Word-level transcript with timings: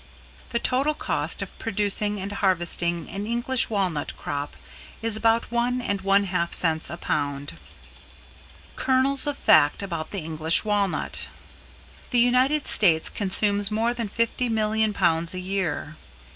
The 0.49 0.57
total 0.57 0.95
cost 0.95 1.43
of 1.43 1.59
producing 1.59 2.19
and 2.19 2.31
harvesting 2.31 3.07
an 3.11 3.27
English 3.27 3.69
Walnut 3.69 4.17
crop 4.17 4.55
is 5.03 5.15
about 5.15 5.51
one 5.51 5.79
and 5.79 6.01
one 6.01 6.23
half 6.23 6.55
cents 6.55 6.89
a 6.89 6.97
pound. 6.97 7.53
Kernels 8.75 9.27
of 9.27 9.37
Fact 9.37 9.83
about 9.83 10.09
the 10.09 10.17
English 10.17 10.65
Walnut. 10.65 11.27
The 12.09 12.17
United 12.17 12.65
States 12.65 13.11
consumes 13.11 13.69
more 13.69 13.93
than 13.93 14.09
50,000,000 14.09 14.91
pounds 14.95 15.35
a 15.35 15.39
year. 15.39 15.95